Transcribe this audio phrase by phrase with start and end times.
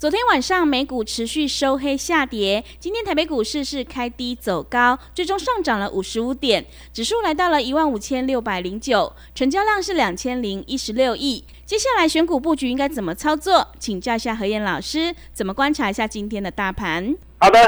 [0.00, 11.44] 昨天晚上美股持续收黑下跌，今天台北股市是开低走高，最终上涨了五十五点，指数来到了一万五千六百零九，成交量是两千零一十六亿。
[11.66, 13.68] 接下来选股布局应该怎么操作？
[13.78, 17.14] 请教一下何燕老师，怎么观察一下今天的大盘？
[17.38, 17.62] 好的，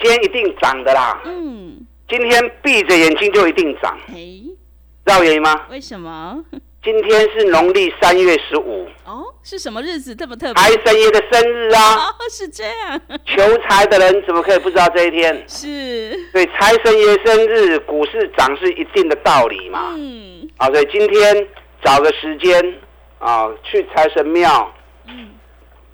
[0.00, 1.20] 今天一定涨的啦。
[1.26, 3.94] 嗯，今天闭着眼睛就一定涨。
[4.06, 4.42] 嘿，
[5.04, 5.66] 知道原因吗？
[5.68, 6.42] 为什么？
[6.90, 10.62] 今天是农历三月十五哦，是什么日子这么特别？
[10.62, 11.96] 财神爷的生日啊！
[11.96, 12.98] 哦，是这样。
[13.26, 15.44] 求财的人怎么可以不知道这一天？
[15.46, 16.18] 是。
[16.32, 19.92] 对，财神爷生日，股市涨是一定的道理嘛。
[19.98, 20.48] 嗯。
[20.56, 21.46] 啊，所以今天
[21.84, 22.58] 找个时间
[23.18, 24.72] 啊，去财神庙，
[25.08, 25.28] 嗯，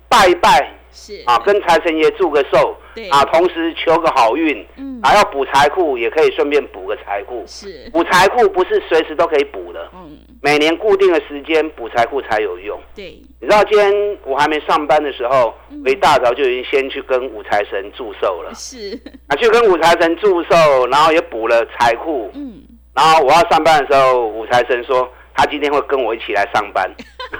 [0.07, 0.79] 拜一拜。
[0.95, 1.21] 是。
[1.25, 3.07] 啊，跟财神爷祝个寿，对。
[3.09, 7.87] 啊，同时求个好运，嗯，啊，要补财库也可以顺便补个财库，是。
[7.91, 18.97] 补财库不是随时都可以补的，嗯，每年固定的时间补财库才有用，对，你知道今天我还没上班的时候，我一大早就已经先去跟五财神祝寿了，是。
[19.27, 22.63] 啊，去跟五财神祝寿，然后也补了财库，嗯，
[22.95, 25.07] 然后我要上班的时候，五财神说。
[25.35, 26.89] 他今天会跟我一起来上班，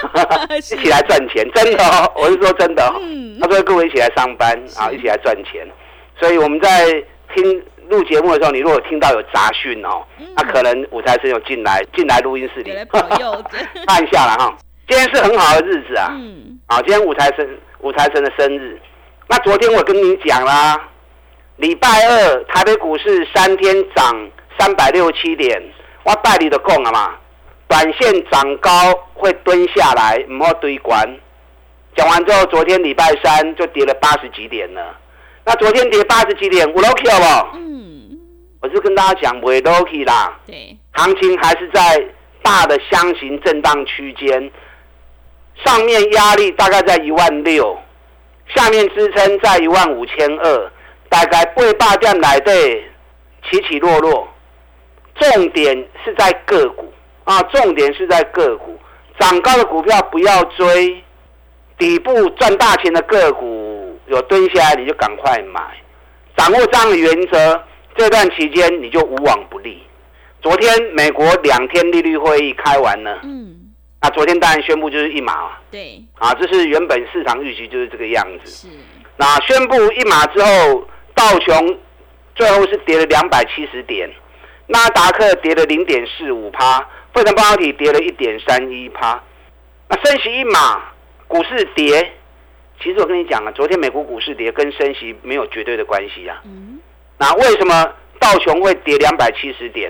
[0.58, 3.00] 一起来赚钱，真的哦， 我是说真的哦。
[3.42, 5.66] 他说跟我一起来上班啊，一起来赚钱。
[6.20, 6.92] 所以我们在
[7.34, 10.04] 听录节目的时候，你如果听到有杂讯哦，
[10.36, 12.72] 那可能舞台神有进来进来录音室里，
[13.88, 14.58] 看一下了哈。
[14.88, 18.80] 今天是很好的日子啊，嗯啊，今天舞台神舞台神的生日。
[19.28, 20.80] 那昨天我跟你讲啦，
[21.58, 24.30] 礼拜二台北股市三天涨
[24.60, 25.62] 三百六七点，
[26.04, 27.16] 我拜你的供了嘛。
[27.68, 28.72] 短线涨高
[29.14, 31.04] 会蹲下来，唔好堆关。
[31.96, 34.96] 讲完之后，昨天礼拜三就跌了八十几点了。
[35.46, 37.58] 那昨天跌八十几点，我 lucky 好不？
[37.58, 38.20] 嗯。
[38.62, 40.38] 我就跟大家讲，会 lucky 啦。
[40.46, 40.78] 对。
[40.94, 42.04] 行情还是在
[42.42, 44.52] 大的箱型震荡区间，
[45.64, 47.78] 上面压力大概在一万六，
[48.56, 50.72] 下面支撑在一万五千二，
[51.10, 52.84] 大概八百点来对，
[53.50, 54.28] 起起落落。
[55.20, 56.92] 重点是在个股。
[57.26, 58.80] 啊，重点是在个股，
[59.20, 61.04] 涨高的股票不要追，
[61.78, 65.62] 底部赚大钱的个股有蹲下来你就赶快买，
[66.38, 67.64] 掌握这样的原则，
[67.98, 69.82] 这段期间你就无往不利。
[70.42, 73.56] 昨天美国两天利率会议开完了，嗯，
[74.02, 78.68] 那昨天当然宣布就是一码，对，啊，这是原本市场预期就是这个样子，是。
[79.18, 81.80] 那宣布一码之后，道琼
[82.36, 84.08] 最后是跌了两百七十点，
[84.68, 86.88] 纳达克跌了零点四五趴。
[87.16, 89.24] 汇成半导体跌了一点三一趴，
[89.88, 90.82] 那升息一码，
[91.30, 92.12] 股市跌。
[92.84, 96.42] 其实我跟你讲啊，昨天美国股市跌跟升息没有绝对的关系啊。
[96.44, 96.78] 嗯。
[97.18, 97.90] 那为什么
[98.20, 99.90] 道琼会跌两百七十点？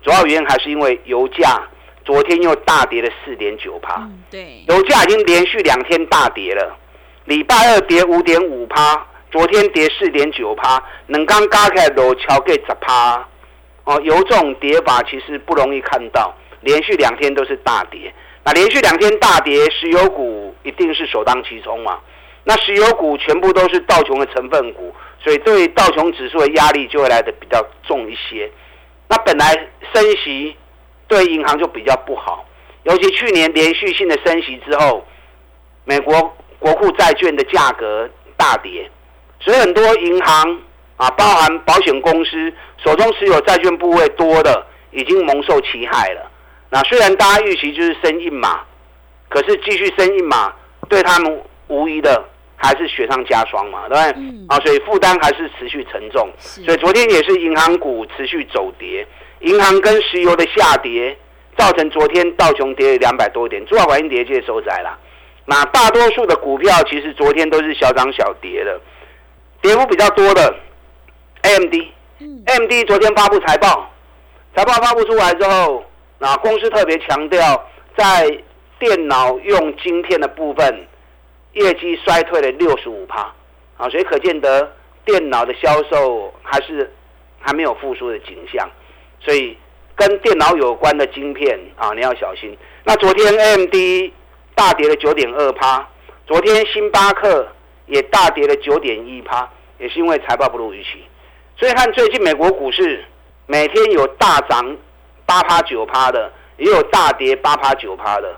[0.00, 1.62] 主要原因还是因为油价
[2.06, 4.08] 昨天又大跌了四点九趴。
[4.30, 4.64] 对。
[4.66, 6.74] 油价已经连续两天大跌了，
[7.26, 13.28] 礼拜二跌五点五趴，昨天跌四点九趴，能刚加起来都超过十趴。
[13.84, 16.34] 哦，油这种跌法其实不容易看到。
[16.62, 18.12] 连续两天都是大跌，
[18.44, 22.00] 那连续两天大跌，石油股一定是首当其冲嘛？
[22.44, 24.92] 那石油股全部都是道琼的成分股，
[25.22, 28.50] 所以对道琼指数的压力就会来的比较重一些。
[29.08, 29.52] 那本来
[29.92, 30.56] 升息
[31.06, 32.44] 对银行就比较不好，
[32.82, 35.06] 尤其去年连续性的升息之后，
[35.84, 38.90] 美国国库债券的价格大跌，
[39.38, 40.60] 所以很多银行
[40.96, 42.52] 啊，包含保险公司
[42.82, 46.30] 手中持有债券部位多的，已经蒙受其害了。
[46.74, 48.60] 那虽然大家预期就是升一码，
[49.28, 50.50] 可是继续升一码，
[50.88, 52.24] 对他们无疑的
[52.56, 54.46] 还是雪上加霜嘛，对不对？
[54.48, 56.26] 啊，所以负担还是持续沉重。
[56.38, 59.06] 所以昨天也是银行股持续走跌，
[59.40, 61.14] 银行跟石油的下跌，
[61.58, 64.98] 造成昨天道琼跌了两百多点，主要反映跌界收窄了。
[65.44, 68.80] 那大多数的股票其实昨天都是小涨小跌的，
[69.60, 70.54] 跌幅比较多的
[71.42, 73.92] ，AMD，AMD 昨天发布财报，
[74.56, 75.84] 财报发布出来之后。
[76.22, 78.30] 那公司特别强调，在
[78.78, 80.86] 电脑用晶片的部分，
[81.54, 83.22] 业绩衰退了六十五趴，
[83.76, 84.72] 啊，所以可见得
[85.04, 86.88] 电脑的销售还是
[87.40, 88.70] 还没有复苏的景象。
[89.18, 89.58] 所以
[89.96, 92.56] 跟电脑有关的晶片啊，你要小心。
[92.84, 93.74] 那昨天 AMD
[94.54, 95.84] 大跌了九点二趴，
[96.28, 97.48] 昨天星巴克
[97.86, 101.02] 也大跌了九点一趴，也是因为财报不如预期。
[101.56, 103.04] 所以看最近美国股市
[103.46, 104.76] 每天有大涨
[105.32, 108.36] 八趴九趴的，也有大跌八趴九趴的，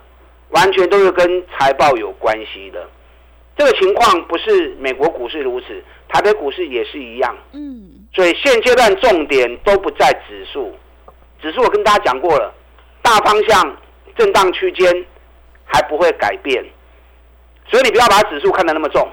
[0.51, 2.89] 完全都是跟财报有关系的。
[3.57, 7.37] 这个情况不是美国股市如此，台北股市也是一样。
[7.51, 10.73] 嗯，所以现阶段重点都不在指数，
[11.43, 12.55] 指数我跟大家讲过了，
[13.03, 13.77] 大方向
[14.17, 15.05] 震荡区间
[15.65, 16.65] 还不会改变，
[17.69, 19.09] 所以你不要把指数看得那么重。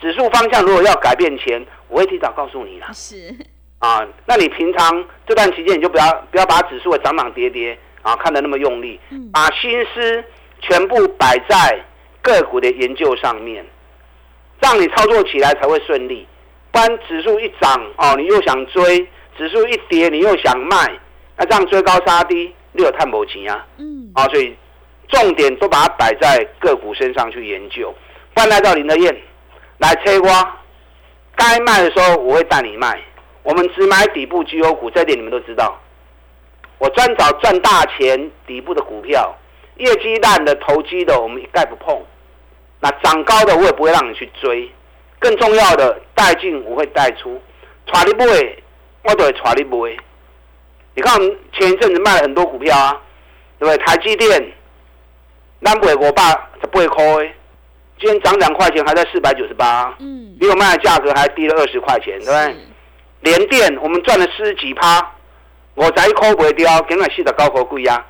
[0.00, 2.88] 指数方向如果要改变前，我会提早告诉你啦。
[2.94, 3.36] 是
[3.80, 8.98] 啊，那你平常这段期间你就不要不要把指数的涨涨跌跌啊看得那么用力，
[9.32, 10.24] 把心思
[10.60, 11.84] 全部摆在。
[12.22, 13.64] 个股的研究上面，
[14.60, 16.28] 让你操作起来才会顺利。
[16.70, 19.06] 不然指数一涨哦，你又想追；
[19.38, 20.76] 指数一跌，你又想卖。
[21.38, 23.66] 那这样追高杀低，你有探不钱啊？
[23.78, 24.12] 嗯。
[24.14, 24.54] 啊，所以
[25.08, 27.90] 重点都把它摆在个股身上去研究。
[28.34, 29.16] 不然来到林德燕
[29.78, 30.60] 来切瓜，
[31.34, 33.00] 该卖的时候我会带你卖。
[33.42, 35.78] 我们只买底部绩优股，这点你们都知道。
[36.78, 39.34] 我专找赚大钱底部的股票。
[39.76, 41.98] 业绩烂的、投机的，我们一概不碰。
[42.80, 44.70] 那涨高的，我也不会让你去追。
[45.18, 47.40] 更重要的，带进我会带出，
[47.86, 48.62] 抓你不会，
[49.04, 49.96] 我都会抓你不会。
[50.94, 51.18] 你看，
[51.52, 53.00] 前一阵子卖了很多股票啊，
[53.58, 53.86] 对不对？
[53.86, 54.52] 台积电，
[55.60, 56.24] 南北我爸
[56.60, 57.04] 十八块，
[57.98, 62.56] 今天涨两块钱，还在四百九十八，嗯，比我卖的价格还低了二十块钱，对不对？
[63.20, 65.12] 联电，我们赚了四十几趴，
[65.74, 68.06] 我十一块不掉，今日四十九块贵啊。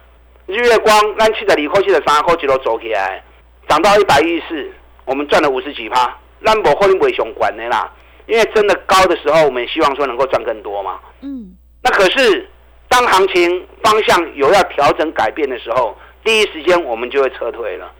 [0.47, 3.23] 日月光，咱七十二块、七十三块一路走起来，
[3.69, 4.73] 涨到一百一十四，
[5.05, 6.17] 我们赚了五十几趴。
[6.45, 7.93] 咱无可能袂上管的啦，
[8.27, 10.99] 因为真的高的时候，我们希望说能够赚更多嘛。
[11.21, 11.57] 嗯。
[11.83, 12.49] 那可是
[12.89, 17.91] 当行情方向有要调整改变的时候，第一时间我们就会撤退了。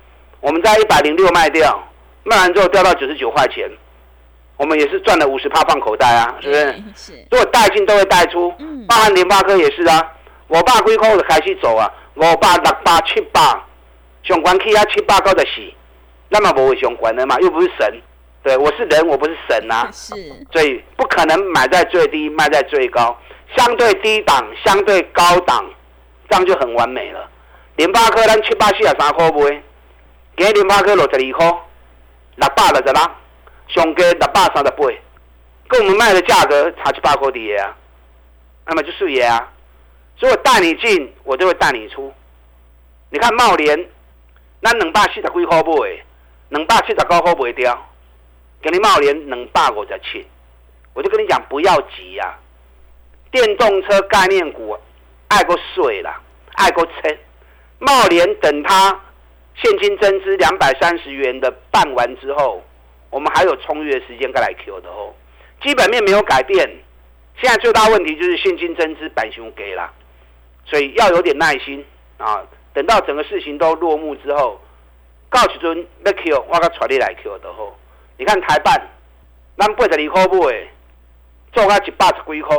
[0.41, 1.83] 我们在一百零六卖掉，
[2.25, 3.71] 卖完之后掉到九十九块钱，
[4.61, 6.75] 我们也是赚了五十趴放口袋啊，是不是？
[6.95, 7.27] 是。
[7.31, 10.13] 如果带进都会带出，嗯，包含联发科也是啊。
[10.49, 11.91] 我爸归空就开始走啊。
[12.17, 13.41] 五百、六百、七百，
[14.23, 15.63] 上关去啊七百高的死，
[16.29, 17.39] 那么不会上关的嘛？
[17.41, 18.03] 又不是神，
[18.43, 19.89] 对我是人，我不是神呐。
[19.91, 20.15] 是，
[20.53, 23.19] 所以不可能买在最低，卖在最高，
[23.57, 25.65] 相对低档，相对高档，
[26.29, 27.27] 这样就很完美了。
[27.77, 29.63] 联发科咱七百四啊三块卖，
[30.37, 31.59] 今日联发科六十二块，
[32.37, 33.01] 六百六十六，
[33.75, 34.77] 上价六百三十八，
[35.69, 37.77] 跟我们卖的价格差七八块的啊，
[38.67, 39.53] 那么就是也啊。
[40.17, 42.13] 所以我带你进，我就会带你出。
[43.11, 43.89] 你看茂联，
[44.61, 46.05] 那两百四十几块买，
[46.51, 47.89] 两百七十九块卖掉，
[48.61, 50.27] 给你茂联两百五十七，
[50.93, 52.39] 我就跟你讲不要急呀。
[53.31, 54.77] 电动车概念股
[55.29, 56.21] 爱过水啦，
[56.55, 56.93] 爱过车。
[57.79, 59.01] 茂联等它
[59.55, 62.63] 现金增资两百三十元的办完之后，
[63.11, 65.13] 我们还有充裕的时间再来 Q 的哦。
[65.63, 66.67] 基本面没有改变，
[67.41, 69.93] 现在最大问题就是现金增资板熊给了。
[70.65, 71.85] 所以要有点耐心
[72.19, 72.41] 啊！
[72.73, 74.61] 等到整个事情都落幕之后，
[75.29, 77.77] 告时阵要 Q，我甲传你来 Q 都好。
[78.17, 78.81] 你看台办，
[79.59, 80.69] 咱八十二块买，
[81.53, 82.57] 做到一百十几块，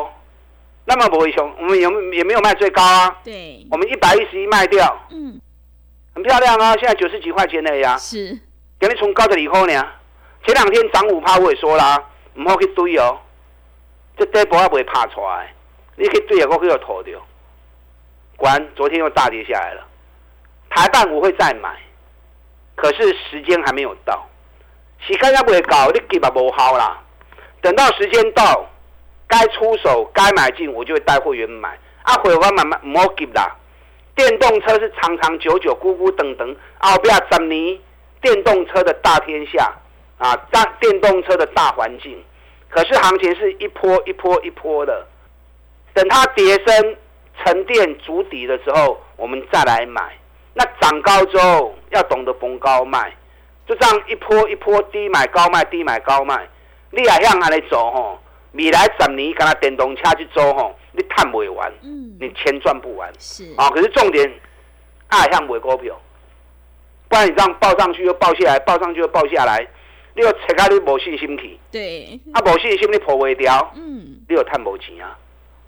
[0.86, 3.20] 那么不会凶，我们有也没有卖最高啊。
[3.24, 5.40] 对，我们一百一十一卖掉，嗯，
[6.14, 6.76] 很漂亮啊！
[6.76, 8.38] 现在九十几块钱的呀，是，
[8.80, 9.88] 给你从高十二块呢。
[10.46, 12.04] 前两天涨五趴，我也说啦，
[12.36, 13.20] 唔好去追哦，
[14.18, 15.54] 这底部也不会拍出来，
[15.96, 17.20] 你去追啊，我去要吐掉。
[18.38, 19.86] 果然，昨天又大跌下来了。
[20.70, 21.78] 台半我会再买，
[22.76, 24.28] 可是时间还没有到。
[25.00, 26.98] 时间也不会搞，你急嘛不好啦。
[27.62, 28.66] 等到时间到，
[29.28, 31.78] 该出手、该买进，我就会带会员买。
[32.04, 33.56] 啊，会员慢慢唔好急啦。
[34.16, 37.80] 电动车是长长久久、咕咕等等，后边十年
[38.22, 39.72] 电动车的大天下
[40.22, 42.24] 啊，大电动车的大环境。
[42.70, 45.06] 可是行情是一波一波一波的，
[45.94, 46.96] 等它跌升。
[47.44, 50.14] 沉淀筑底的时候，我们再来买。
[50.54, 53.12] 那涨高之后，要懂得逢高卖，
[53.66, 56.48] 就这样一波一波低买高卖，低买高卖。
[56.92, 58.20] 你也向安尼走吼，
[58.52, 63.12] 未来十年，跟他电动车去走吼，你赚不完，嗯，你钱赚不完。
[63.18, 64.32] 是啊，可是重点，
[65.08, 66.00] 爱向买股票，
[67.10, 69.66] 不然你这样报上去又报下来，报上去又报下来，
[70.14, 71.60] 你要切开你无信心去。
[71.72, 72.20] 对。
[72.34, 75.18] 啊，无信心你破未掉，嗯，你又赚无钱啊，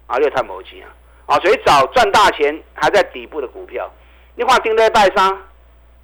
[0.07, 0.89] 啊，你又赚无钱啊。
[1.25, 3.89] 啊，所以找赚大钱还在底部的股票，
[4.35, 5.37] 你看顶礼拜三，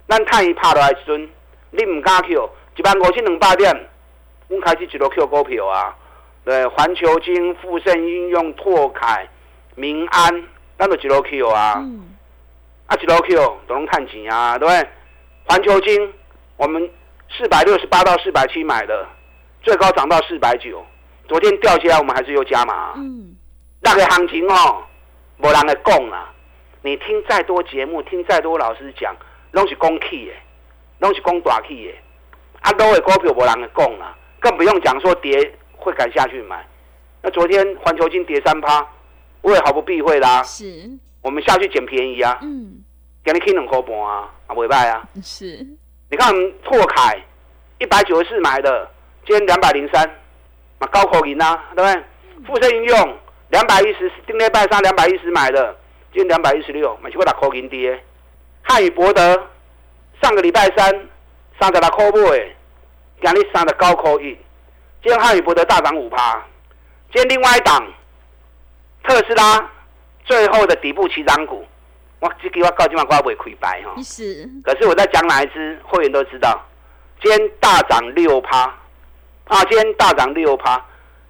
[0.07, 1.29] 咱看一拍落来时阵，
[1.71, 3.89] 你唔敢 Q，一万五千两百点，
[4.47, 5.93] 我开始一路 Q 股票啊，
[6.45, 9.27] 对，环球金、富盛应用、拓凯、
[9.75, 10.43] 民安
[10.77, 12.15] 咱就一路 Q 啊，嗯，
[12.87, 14.89] 啊一路 Q 都能看钱啊，对不对？
[15.45, 16.13] 环球金
[16.55, 16.89] 我们
[17.37, 19.07] 四百六十八到四百七买的，
[19.61, 20.85] 最高涨到四百九，
[21.27, 22.93] 昨天掉下来我们还是又加码。
[22.95, 23.35] 嗯，
[23.81, 24.83] 那个行情哦，
[25.37, 26.33] 没人来讲啊。
[26.81, 29.15] 你听再多节目，听再多老师讲，
[29.51, 30.33] 拢是讲气的，
[30.99, 31.93] 拢是讲大气的。
[32.61, 36.65] 啊，都的股票没人来讲啊，更不用讲说跌会敢下去买。
[37.21, 38.87] 那昨天环球金跌三趴，
[39.41, 40.41] 我也毫不避讳啦。
[40.43, 40.89] 是，
[41.21, 42.81] 我们下去捡便宜啊，嗯，
[43.23, 45.05] 给你 K 两块半啊，啊不败啊。
[45.21, 45.67] 是，
[46.11, 47.21] 你看拓凯
[47.77, 48.89] 一百九十四买的，
[49.27, 50.09] 今天两百零三，
[50.79, 52.03] 嘛高口银啊，对不对？
[52.47, 53.17] 富盛应用
[53.49, 55.77] 两百一十，丁内拜三两百一十买的，
[56.11, 58.03] 今天两百一十六，买去过打口银跌。
[58.63, 59.47] 汉语博德
[60.21, 61.07] 上个礼拜三
[61.59, 62.55] 三十六块买，
[63.21, 64.35] 今日三十九块一，
[65.03, 66.43] 今天汉语博德大涨五趴。
[67.13, 67.87] 今天另外一档
[69.03, 69.69] 特斯拉
[70.25, 71.65] 最后的底部起涨股，
[72.19, 73.93] 我这句我告今晚我也不会亏白哈。
[74.03, 76.59] 是，可是我在讲哪一支，会员都知道。
[77.21, 78.63] 今天大涨六趴，
[79.45, 80.85] 啊，今天大涨六趴，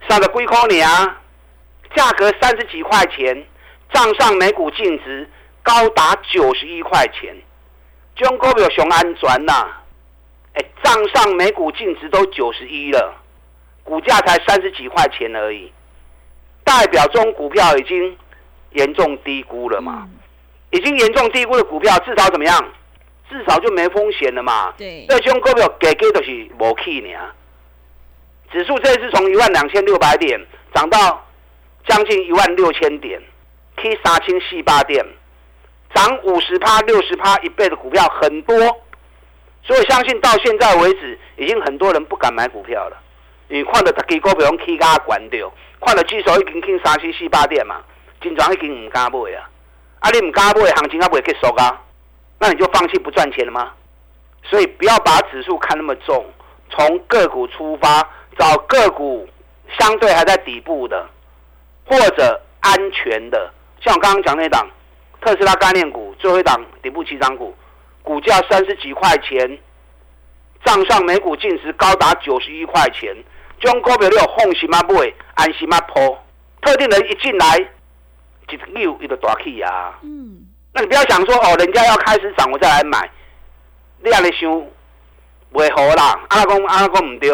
[0.08, 0.88] 上个龟壳年，
[1.96, 3.46] 价格三十几块钱，
[3.92, 5.28] 账上每股净值
[5.64, 7.36] 高达九十一块钱，
[8.16, 9.68] 这种股票熊安全呐，
[10.54, 13.16] 哎，账上每股净值都九十一了，
[13.84, 15.72] 股价才三十几块钱而已，
[16.64, 18.16] 代表这种股票已经
[18.72, 20.08] 严重低估了嘛。
[20.72, 22.74] 已经严重低估的股票，至少怎么样？
[23.30, 24.74] 至少就没风险了嘛。
[24.76, 27.20] 对，这种股票给给都是无去呢。
[28.52, 30.40] 指数这次从一万两千六百点
[30.74, 31.24] 涨到
[31.88, 33.22] 将近一万六千点
[33.78, 35.06] ，K 杀青四八点，
[35.94, 38.58] 涨五十趴、六十趴一倍的股票很多，
[39.62, 42.98] 所以相信到现在为止，已经很多人不敢买股票了。
[43.48, 47.82] 你看到大家股票用 K 加管掉，看到指数已经去三七四八点嘛，
[48.22, 49.50] 金庄已经唔敢买啊。
[50.00, 51.82] 啊，你唔敢买，行情还不会结束啊？
[52.40, 53.72] 那你就放弃不赚钱了吗？
[54.44, 56.26] 所以不要把指数看那么重，
[56.70, 58.02] 从个股出发，
[58.38, 59.28] 找个股
[59.78, 61.06] 相对还在底部的，
[61.86, 63.52] 或者安全的。
[63.82, 64.66] 像我刚刚讲那档
[65.22, 67.54] 特斯拉概念股，最后一档底部起涨股，
[68.02, 69.60] 股价三十几块钱，
[70.64, 73.14] 账上每股净值高达九十一块钱，
[73.60, 74.82] 这种股票你有放心吗？
[74.88, 75.78] 买，安心吗？
[75.82, 76.18] 抛，
[76.62, 77.70] 特定人一进来，
[78.52, 79.98] 一溜一个大气啊！
[80.04, 83.10] 嗯，那你不要想说哦，人家要开始涨我再来买，
[84.04, 84.50] 你安尼想，
[85.54, 86.20] 袂好啦。
[86.30, 87.30] 阿拉公阿拉公唔对，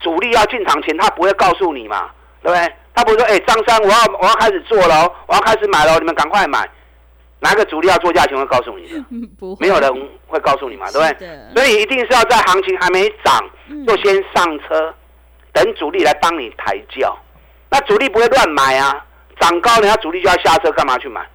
[0.00, 2.10] 主力要进场前他不会告诉你嘛，
[2.42, 2.74] 对不对？
[2.94, 6.68] 他不会说，哎、张三，我要我要开始做了哦，我要开始买了，你们赶快买。
[7.40, 9.04] 哪个主力要做价钱会告诉你的？
[9.60, 11.38] 没有人会告诉你嘛，对不对？
[11.54, 14.94] 所以一定是要在行情还没涨嗯就先上车，
[15.52, 17.16] 等主力来帮你抬轿。
[17.68, 19.04] 那主力不会乱买啊，
[19.40, 21.26] 涨高人家主力就要下车，干嘛去买？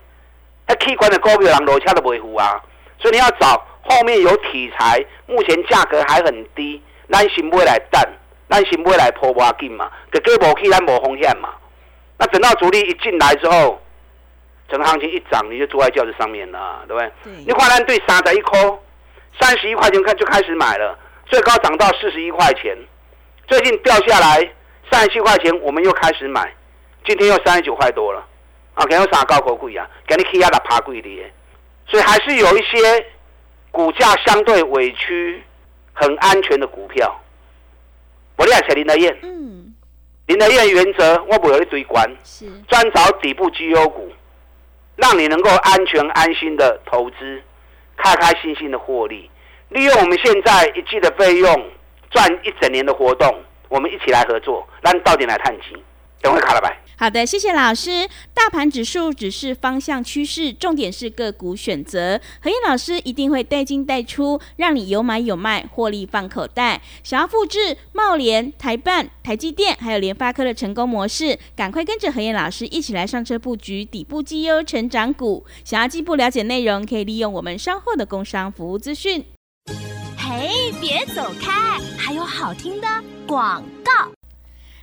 [0.67, 2.61] 那 K 管的股票人楼下都不会糊啊，
[2.99, 6.81] 所以你要找后面有题材，目前价格还很低，
[7.11, 8.01] 咱先买来等，
[8.49, 11.49] 咱先买来破挖紧嘛，给给无去咱无风险嘛。
[12.17, 13.81] 那等到主力一进来之后，
[14.69, 17.11] 整个行情一涨，你就坐在轿子上面了，对不对？
[17.23, 18.59] 对你看咱对三十一块，
[19.39, 22.77] 三十一块钱看就开始买了，最高涨到四十一块钱，
[23.47, 24.49] 最近掉下来
[24.89, 26.53] 三十七块钱，我们又开始买，
[27.11, 28.25] 今天又三十九块多了，
[28.73, 29.85] 啊，给有啥高口贵啊？
[30.07, 31.09] 给你 K 压的爬贵的，
[31.85, 33.05] 所以还是有一些
[33.69, 35.43] 股价相对委屈、
[35.91, 37.13] 很安全的股票。
[38.37, 39.75] 我厉害林德燕，嗯，
[40.27, 42.09] 林德燕原则我不有一堆关。
[42.23, 44.09] 是，专找底部绩优股，
[44.95, 47.43] 让你能够安全安心的投资，
[47.97, 49.29] 开开心心的获利。
[49.67, 51.69] 利用我们现在一季的费用
[52.09, 55.77] 赚一整年的活动，我们一起来合作，让到底来探金。
[56.21, 56.71] 等会卡了吧。
[56.97, 58.07] 好的，谢谢老师。
[58.31, 62.21] 大盘指数只是方向趋势，重点是个股选择。
[62.39, 66.79] 何燕老师一定会带进带出，让你有买有卖，获利放口袋。
[67.03, 75.43] 想要复制茂联、台办、台积电还有联发科的成功模式，赶快跟着何燕老师一起来上车布局底部绩优成长股。
[75.65, 79.25] 想要进一步了解内容，可以利用我们稍后的工商服务资讯。
[80.15, 82.87] 嘿，别走开，还有好听的
[83.25, 84.11] 广告。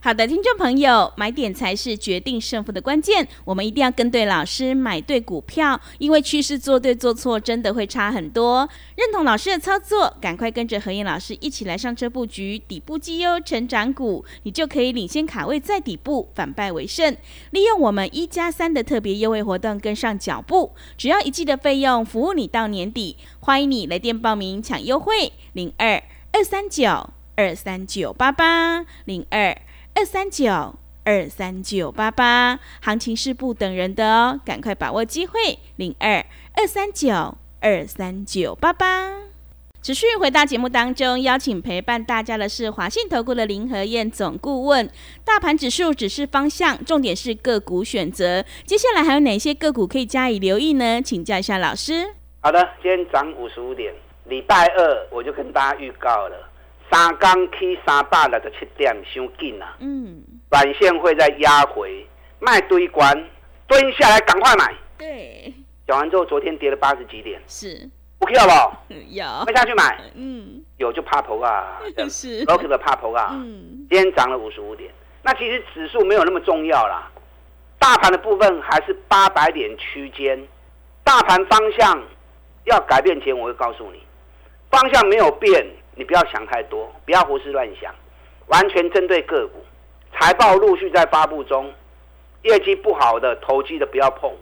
[0.01, 3.27] 好的，听众朋友，买点才是决定胜负的关键。
[3.45, 8.69] 我们一定要跟对老师，买对股票，因为趋势做对做错真的会差很多。
[8.95, 17.17] 认同老师的操作，赶快跟着何燕老师一起来上车布局底部绩优成长股，你就可以领先卡位在底部，反败为胜。
[17.51, 23.17] 利用我们一加三的特别优惠活动，跟上脚步，只要一季的费用，服务你到年底。
[23.41, 26.01] 欢迎你来电报名抢优惠，零二
[26.33, 29.61] 二三九二三九八八零二。
[29.99, 39.13] 二三九二三九八八，行情是不等人的哦，赶快把握机会，零二二三九二三九八八。
[39.83, 44.89] 持续回到节目当中，邀请陪伴大家的是华信投顾的林和燕总顾问。
[45.25, 48.45] 大盘指数只是方向，重点是个股选择。
[48.65, 51.03] 接下来还有哪些个股可以加以留意呢？
[51.03, 52.15] 请教一下老师。
[52.39, 53.93] 好的，今天涨五十五点，
[54.27, 56.48] 礼拜二我就跟大家预告了，
[56.91, 59.77] 三刚 K 三百六十七点，伤紧啊。
[59.81, 62.07] 嗯，短线会再压回，
[62.41, 63.13] 卖堆关，
[63.67, 64.75] 蹲下来赶快买。
[64.97, 65.53] 对，
[65.87, 67.89] 讲完之后，昨天跌了八十几点，是。
[68.19, 68.51] 不 K 好不？
[68.51, 68.85] 好？
[68.89, 71.81] 有，快下去买，嗯，有就怕头啊，
[72.11, 73.29] 是 l o k 的怕头啊。
[73.31, 74.91] 嗯，今天涨了五十五点，
[75.23, 77.09] 那其实指数没有那么重要啦，
[77.79, 80.37] 大盘的部分还是八百点区间，
[81.05, 82.03] 大盘方向
[82.65, 84.03] 要改变前，我会告诉你，
[84.69, 85.65] 方向没有变，
[85.99, 87.93] 你不要想太多，不要胡思乱想，
[88.47, 89.65] 完全针对个股，
[90.15, 91.73] 财报陆续在发布中，
[92.43, 94.33] 业绩不好的投机的不要碰，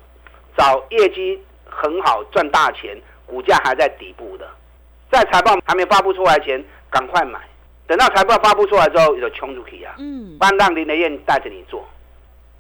[0.55, 2.95] 找业绩很好赚大钱，
[3.25, 4.47] 股价还在底部的，
[5.11, 7.41] 在财报还没发布出来前，赶快买。
[7.87, 9.95] 等到财报发布出来之后，就冲出去啊！
[9.97, 11.89] 嗯，班让林德燕带着你做，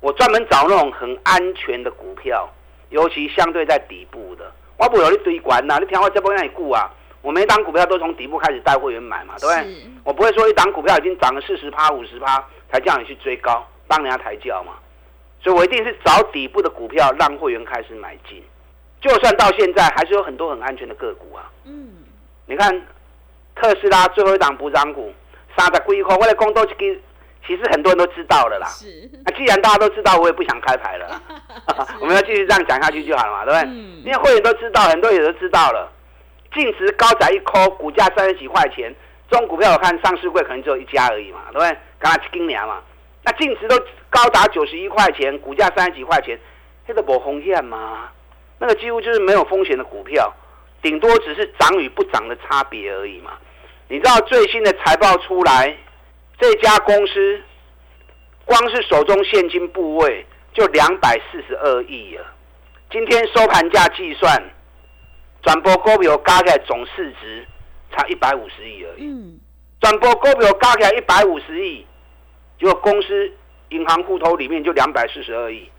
[0.00, 2.48] 我专门找那种很安全的股票，
[2.88, 4.50] 尤其相对在底部的。
[4.78, 6.88] 我不有一堆管呐，你听我这波让你顾啊！
[7.26, 9.82] 我每一档股票都从底部开始带会员买嘛，对不对？
[10.04, 12.40] 我不会说一档股票已经涨了四十趴、五十趴
[12.70, 14.74] 才叫你去追高，帮人家抬轿嘛。
[15.42, 18.40] 所以我一定是找底部的股票，让会员开始买进。
[19.00, 21.50] 就算到现在，还是有很多很安全的个股啊。
[21.64, 21.88] 嗯，
[22.46, 22.80] 你看
[23.56, 25.12] 特斯拉最后一档补涨股，
[25.56, 26.74] 三十几块，我的公都其
[27.44, 28.68] 其实很多人都知道了啦。
[28.68, 31.08] 是，那既然大家都知道，我也不想开牌了
[31.76, 31.88] 啦。
[32.00, 33.68] 我们要继续这样讲下去就好了嘛，对不对？
[33.68, 35.90] 嗯因为会员都知道，很多人都知道了。
[36.56, 38.92] 净值高载一抠，股价三十几块钱，
[39.30, 41.76] 这种股票我看上市柜可能只有一家而已嘛，对不对？
[41.98, 42.82] 刚才今年嘛，
[43.22, 46.38] 那净值都高达九十一块钱，股价三十几块钱，
[46.86, 48.08] 那个没风险吗？
[48.58, 50.32] 那个几乎就是没有风险的股票，
[50.80, 53.32] 顶多只是涨与不涨的差别而已嘛。
[53.88, 55.76] 你知道最新的财报出来，
[56.38, 57.40] 这家公司
[58.46, 62.24] 光是手中现金部位就两百四十二亿了。
[62.90, 64.42] 今天收盘价计算，
[65.46, 67.46] 转播股票加起来总市值
[67.92, 69.06] 才一百五十亿而已。
[69.06, 69.38] 嗯，
[69.80, 71.86] 转播股票加起来一百五十亿，
[72.58, 73.32] 结果公司
[73.68, 75.70] 银行户头里面就两百四十二亿，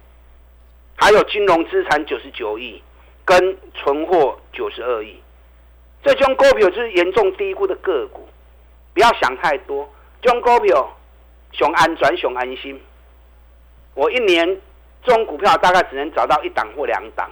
[0.95, 2.81] 还有金融资产九十九亿，
[3.25, 5.21] 跟存货九十二亿。
[6.01, 8.25] 这种股票就是严重低估的个股，
[8.93, 9.89] 不要想太多。
[10.21, 10.97] 这种股票
[11.51, 12.81] 熊安转、熊安心。
[13.95, 14.47] 我一年
[15.03, 17.29] 这种股票大概只能找到一档或两档，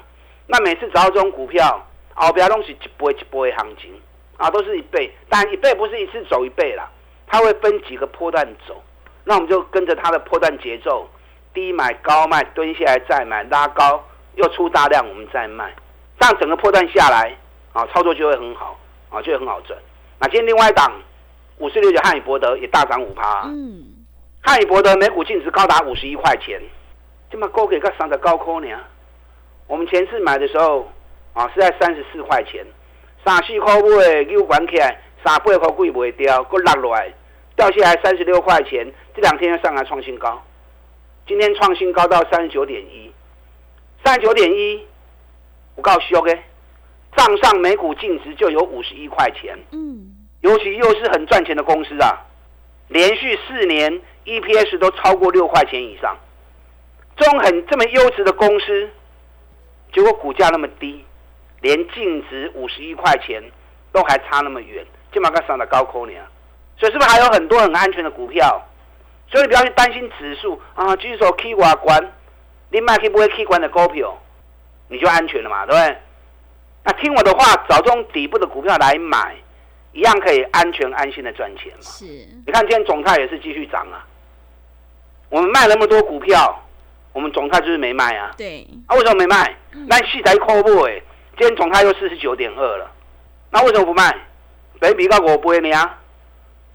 [0.48, 1.82] 那每次找到这种股票，
[2.16, 3.94] 后边拢是一波一波的行情
[4.38, 6.90] 啊，都是一倍，但一倍不是一次走一倍啦，
[7.28, 8.82] 它会分几个波段走，
[9.24, 11.08] 那我们就跟着它的波段节奏，
[11.54, 14.04] 低买高卖，蹲下来再买，拉高
[14.36, 15.74] 又出大量，我们再卖，
[16.20, 17.38] 这样整个波段下来
[17.74, 18.78] 啊，操作就会很好
[19.10, 19.78] 啊，就会很好赚。
[20.20, 20.92] 那今天另外一档
[21.58, 23.86] 五十六九汉语博德也大涨五趴、嗯，
[24.42, 26.62] 汉语博德每股净值高达五十一块钱，
[27.30, 28.68] 这么高给个三十高科呢？
[29.68, 30.92] 我们前次买的时候
[31.36, 32.66] 啊是在三十四块钱，
[33.24, 37.14] 三四块买，又管起来，三八块贵卖掉，搁落落来，
[37.56, 40.42] 掉下来三十六块钱，这两天又上来创新高，
[41.28, 43.12] 今天创新高到三十九点一，
[44.04, 44.88] 三十九点一，
[45.76, 46.34] 我告诉你，
[47.16, 49.58] 账上每股净值就有五十一块钱。
[49.72, 52.26] 嗯，尤其又是很赚钱的公司啊，
[52.88, 56.18] 连续四年 EPS 都超过六块钱以上，
[57.18, 58.90] 这种很这么优质的公司，
[59.94, 61.04] 结果股价那么低，
[61.66, 63.42] 连净值五十一块钱
[63.92, 66.14] 都还差那么远，金马个上的高空呢，
[66.78, 68.62] 所以是不是还有很多很安全的股票？
[69.32, 72.14] 所以你不要去担心指数啊，举手 K 瓦关，
[72.70, 74.16] 你卖去不会 K 关的股票，
[74.90, 75.98] 你就安全了嘛，对不对？
[76.84, 79.36] 那听我的话，找这种底部的股票来买。
[79.92, 81.82] 一样可以安全安心的赚钱嘛？
[81.82, 82.06] 是，
[82.46, 84.06] 你看今天总泰也是继续涨啊。
[85.30, 86.54] 我们卖那么多股票，
[87.14, 88.34] 我们总泰就是没卖啊。
[88.38, 89.56] 对，啊，为什么没卖？
[89.88, 91.02] 那细才扣不哎，
[91.38, 92.90] 今天总泰又四十九点二了，
[93.52, 94.16] 那为什么不卖？
[94.80, 95.90] 北比到五倍呢？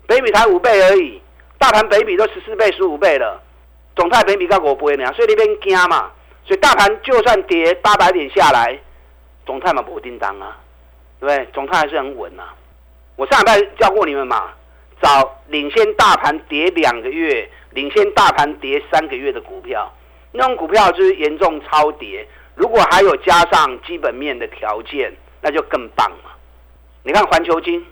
[0.06, 1.20] 北比才五倍而已，
[1.58, 3.40] 大盘北比都十四倍、十五倍了，
[3.96, 6.10] 总泰北比到五倍呢，所以你别惊嘛。
[6.44, 8.78] 所以大盘就算跌八百点下来，
[9.46, 10.58] 总泰嘛不叮当啊，
[11.20, 11.48] 对不对？
[11.54, 12.52] 总泰还是很稳啊。
[13.16, 14.50] 我上礼拜教过你们嘛，
[15.00, 19.90] 找领先大盘跌两个月、领先大盘跌三个月的股票，
[20.32, 22.26] 那种股票就是严重超跌。
[22.60, 26.36] 如果还有加上基本面的条件，那就更棒了。
[27.02, 27.82] 你看环球金，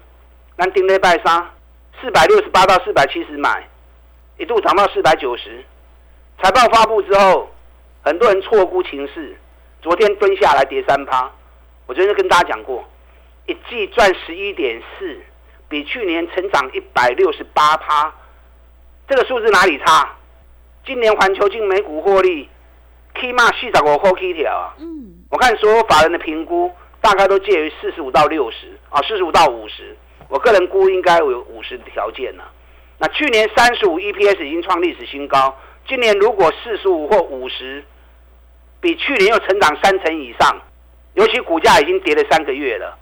[0.57, 1.51] 那丁类拜沙
[1.99, 3.67] 四百六十八到四百七十买，
[4.37, 5.65] 一度涨到四百九十，
[6.43, 7.49] 财报发布之后，
[8.03, 9.39] 很多人错估情势，
[9.81, 11.33] 昨天蹲下来跌三趴。
[11.87, 12.87] 我昨天跟大家讲过，
[13.47, 15.19] 一季赚十一点四，
[15.71, 18.13] 比去年成长一百六十八趴，
[19.09, 20.15] 这个数字哪里差？
[20.85, 22.51] 今年环球金美股获利
[23.21, 24.75] 起码四十五块起条啊！
[24.79, 29.97] 嗯，我看所有法人的评估大概都介于四十五到六十啊，四十五到五十。
[30.29, 32.45] 我个人估应该有五十的条件呢。
[32.99, 37.83] 那去年三十五 EPS 已经创历史新高，今年如果四十五或五十，
[38.81, 40.61] 比去年又成长三成以上，
[41.15, 42.99] 尤其股价已经跌了三个月了，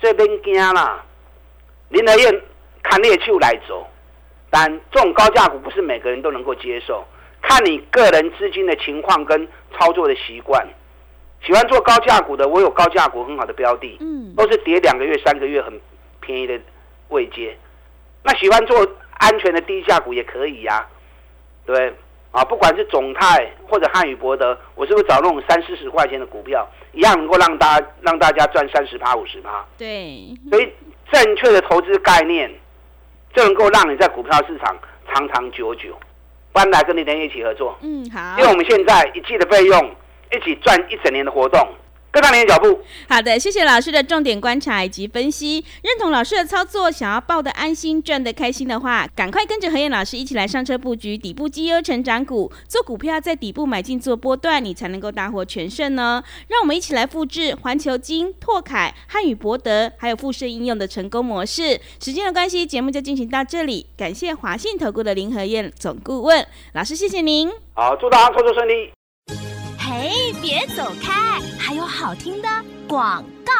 [0.00, 1.04] 这边惊啦！
[1.90, 2.42] 林德燕
[2.82, 3.86] 看猎秋来走，
[4.50, 7.04] 但这种高价股不是每个人都能够接受，
[7.48, 10.66] 看你个人资金的情况跟操作的习惯。
[11.44, 15.80] 喜欢做高价股的，我有高价股很好的标的，嗯，都是跌两个月、三个月很
[16.18, 16.58] 便宜的
[17.08, 17.56] 位阶。
[18.24, 18.84] 那喜欢做
[19.18, 20.84] 安全的低价股也可以呀，
[21.64, 21.94] 对
[22.32, 29.64] 啊，不管是总泰或者汉语博德，我是不是找那种三四十块钱的股票，一样能够让大家让大家赚三十趴、五十趴？
[29.78, 30.72] 对，所以
[31.12, 32.50] 正确的投资概念，
[33.34, 34.76] 就能够让你在股票市场
[35.12, 35.96] 长长久久。
[36.56, 39.94] 搬来跟你连一起合作，嗯，好，因为我们现在一季的费用。
[40.32, 41.68] 一起赚一整年的活动，
[42.16, 42.80] 跟上您的脚步。
[43.06, 56.24] 好的，谢谢老师的重点观察以及分析，认同老师的操作，想要抱得安心、赚得开心的话，赶快跟着何燕老师一起来上车布局底部绩优成长股，做股票在底部买进做波段，你才能够大获全胜呢。
[56.48, 61.78] 让我们一起来复制环球金、拓凯、汉语博德还有富盛应用的成功模式。
[62.00, 67.50] 时间的关系，节目就进行到这里，感谢华信投顾的林和燕总顾问老师，谢谢您。
[67.74, 69.55] 好，祝大家操作顺利。
[70.08, 71.40] 嘿，别走开！
[71.58, 72.48] 还有好听的
[72.86, 73.52] 广告。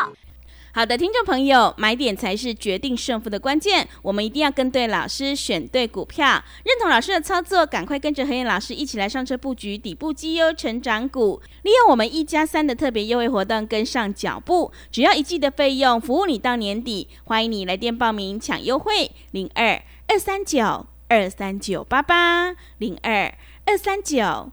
[0.72, 3.88] 好的，听众朋友，买点才是决定胜负的关键。
[4.00, 14.70] 我们一定要跟对老师，选对股票，认同老师的操作，赶快跟着何燕老师一起来上车布局底部绩优成长股，利用我们一加三的特别优惠活动跟上脚步。
[14.92, 17.08] 只要一季的费用，服务你到年底。
[17.24, 24.52] 欢迎你来电报名抢优惠，零二二三九二三九八八零二二三九。